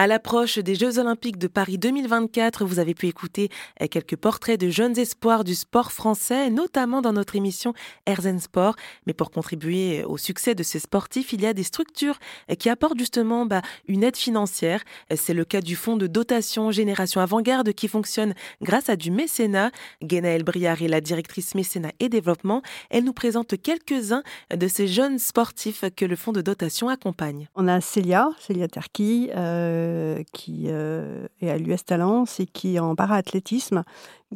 [0.00, 3.50] À l'approche des Jeux Olympiques de Paris 2024, vous avez pu écouter
[3.82, 7.74] euh, quelques portraits de jeunes espoirs du sport français, notamment dans notre émission
[8.06, 8.76] Erzen Sport.
[9.06, 12.18] Mais pour contribuer au succès de ces sportifs, il y a des structures
[12.50, 14.82] euh, qui apportent justement bah, une aide financière.
[15.14, 18.32] C'est le cas du fonds de dotation Génération Avant-Garde qui fonctionne
[18.62, 19.70] grâce à du mécénat.
[20.02, 22.62] Guénaëlle Briard est la directrice mécénat et développement.
[22.88, 27.48] Elle nous présente quelques-uns de ces jeunes sportifs que le fonds de dotation accompagne.
[27.54, 29.28] On a Célia, Célia Terki.
[29.36, 29.89] Euh,
[30.32, 33.84] qui euh, est à l'US Talence et qui est en para-athlétisme,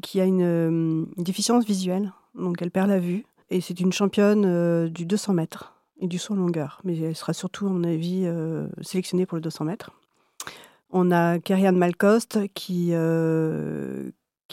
[0.03, 3.25] qui a une, déficience visuelle, donc elle perd la vue.
[3.51, 7.33] Et c'est une championne euh, du 200 mètres et du saut longueur, mais elle sera
[7.33, 8.27] surtout, à mon avis,
[8.83, 9.93] sélectionnée pour le 200 mètres.
[10.91, 12.93] On a Kerianne Malcoste qui,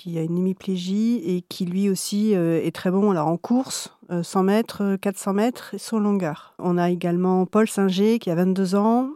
[0.02, 4.44] qui a une hémiplégie et qui lui aussi est très bon alors en course, 100
[4.44, 6.56] mètres, 400 mètres et saut longueur.
[6.58, 9.12] On a également Paul Singer qui a 22 ans,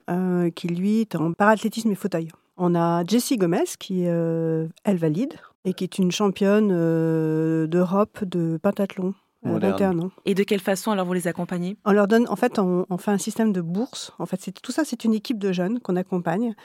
[0.54, 2.28] qui lui est en parathlétisme et fauteuil.
[2.58, 5.34] On a Jessie Gomez qui est elle valide
[5.66, 9.16] et qui est une championne d'Europe de pentathlon.
[9.44, 10.12] 21 ans.
[10.26, 11.78] Et de quelle façon alors vous les accompagnez?
[11.86, 14.12] On leur donne, en fait, on, fait un système de bourse.
[14.18, 16.56] En fait, tout ça, c'est une équipe de jeunes qu'on accompagne,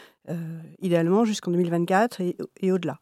[0.81, 2.99] idéalement jusqu'en 2024 et, et au-delà.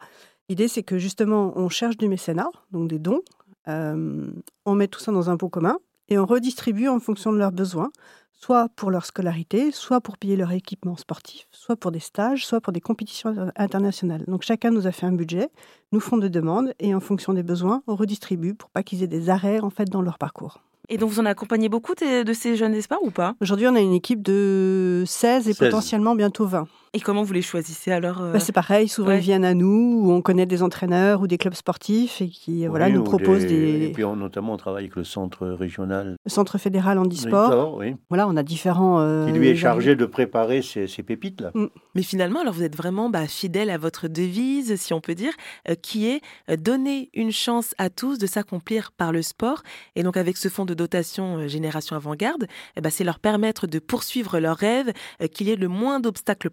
[0.49, 3.21] L'idée, c'est que justement, on cherche du mécénat, donc des dons.
[3.69, 4.31] Euh,
[4.65, 7.53] on met tout ça dans un pot commun et on redistribue en fonction de leurs
[7.53, 7.91] besoins,
[8.33, 12.63] soit pour leur scolarité, soit pour payer leur équipement sportif, soit pour des stages, soit
[12.63, 14.25] pour des compétitions internationales.
[14.27, 15.51] Donc chacun nous a fait un budget,
[15.93, 19.09] nous font des demandes et en fonction des besoins, on redistribue pour pas qu'ils aient
[19.09, 20.63] des arrêts en fait dans leur parcours.
[20.91, 23.35] Et donc, vous en accompagnez beaucoup de ces jeunes espoirs ou pas?
[23.43, 26.67] Aujourd'hui, on a une équipe de 16 et potentiellement bientôt 20.
[26.94, 30.00] Et comment vous les choisissez alors euh bah, C'est pareil, souvent ils viennent à nous,
[30.05, 33.86] où on connaît des entraîneurs ou des clubs sportifs et qui voilà, nous proposent des...
[33.86, 36.17] Et puis notamment, on travaille avec le centre régional.
[36.25, 37.77] Le centre fédéral handisport.
[37.77, 37.95] Oui.
[38.08, 39.00] Voilà, on a différents...
[39.00, 41.50] Euh, qui lui est chargé de préparer ces, pépites-là.
[41.55, 41.67] Mm.
[41.95, 45.33] Mais finalement, alors vous êtes vraiment bah, fidèle à votre devise, si on peut dire,
[45.69, 46.20] euh, qui est
[46.56, 49.62] donner une chance à tous de s'accomplir par le sport.
[49.95, 52.46] Et donc avec ce fonds de dotation Génération Avant-Garde,
[52.77, 54.92] eh ben, c'est leur permettre de poursuivre leurs rêves,
[55.33, 56.51] qu'il y ait le moins d'obstacles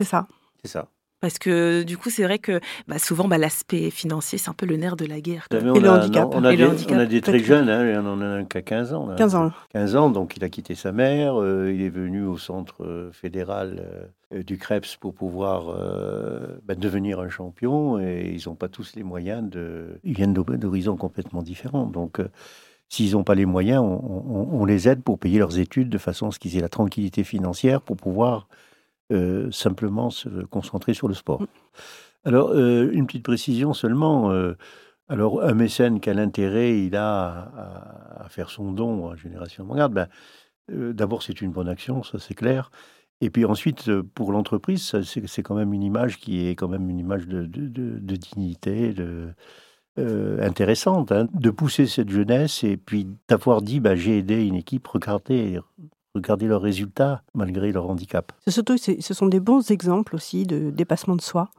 [0.00, 0.26] c'est ça.
[0.62, 0.88] C'est ça.
[1.24, 4.66] Parce que du coup, c'est vrai que bah, souvent, bah, l'aspect financier, c'est un peu
[4.66, 5.46] le nerf de la guerre.
[5.50, 6.28] et, le handicap.
[6.34, 9.08] on, a des, très jeunes, hein, on en a un qui a 15 ans.
[9.16, 9.50] 15 ans.
[9.72, 13.10] 15 ans, donc il a quitté sa mère, euh, il est venu au centre euh,
[13.10, 13.86] fédéral
[14.34, 15.74] euh, du Krebs pour pouvoir
[16.62, 19.98] bah, devenir un champion, et ils n'ont pas tous les moyens de...
[20.04, 22.20] Ils viennent d'horizons complètement différents, donc...
[22.90, 26.28] S'ils n'ont pas les moyens, on, on, les aide pour payer leurs études de façon
[26.28, 28.46] à ce qu'ils aient la tranquillité financière pour pouvoir
[29.12, 31.42] euh, simplement se concentrer sur le sport.
[31.42, 31.46] Mm.
[32.24, 34.30] Alors, euh, une petite précision seulement.
[34.30, 34.56] Euh,
[35.08, 37.52] alors, un mécène, quel intérêt il a
[38.18, 40.08] à, faire son don à Génération Avant-Garde ben,
[40.68, 42.70] D'abord, c'est une bonne action, ça c'est clair.
[43.20, 46.98] Et puis ensuite, pour l'entreprise, c'est quand même une image qui est quand même une
[46.98, 47.44] image de,
[48.16, 49.34] dignité, de,
[49.98, 54.86] intéressante, hein, de pousser cette jeunesse et puis d'avoir dit bah, j'ai aidé une équipe,
[54.86, 55.60] regardez,
[56.14, 58.32] regarder leurs résultats malgré leur handicap.
[58.48, 61.50] Surtout, ce sont des bons exemples aussi de dépassement de soi,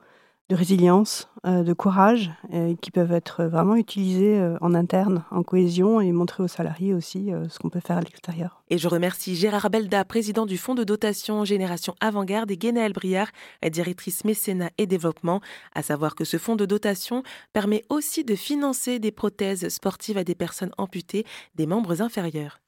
[0.50, 5.42] de résilience, euh, de courage, euh, qui peuvent être vraiment utilisés euh, en interne, en
[5.42, 8.62] cohésion, et montrer aux salariés aussi ce qu'on peut faire à l'extérieur.
[8.70, 13.30] Et je remercie Gérard Belda, président du fonds de dotation Génération Avant-Garde, et Guénaëlle Briard,
[13.72, 15.42] directrice mécénat et développement.
[15.74, 17.24] À savoir que ce fonds de dotation
[17.54, 22.60] permet aussi de financer des prothèses sportives à des personnes amputées des membres inférieurs.